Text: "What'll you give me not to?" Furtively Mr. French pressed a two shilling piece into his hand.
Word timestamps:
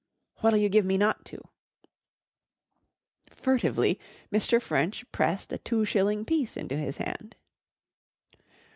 "What'll 0.37 0.57
you 0.57 0.67
give 0.67 0.83
me 0.83 0.97
not 0.97 1.25
to?" 1.25 1.43
Furtively 3.29 3.99
Mr. 4.31 4.59
French 4.59 5.05
pressed 5.11 5.53
a 5.53 5.59
two 5.59 5.85
shilling 5.85 6.25
piece 6.25 6.57
into 6.57 6.75
his 6.75 6.97
hand. 6.97 7.35